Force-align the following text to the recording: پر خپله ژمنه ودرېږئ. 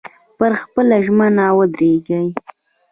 پر 0.37 0.51
خپله 0.63 0.95
ژمنه 1.05 1.45
ودرېږئ. 1.57 2.27